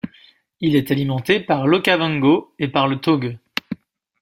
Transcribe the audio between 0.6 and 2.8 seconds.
Il est alimenté par l'Okavango et